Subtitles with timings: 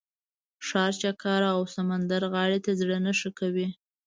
[0.67, 3.67] ښار چکر او سمندرغاړې ته زړه نه ښه کوي.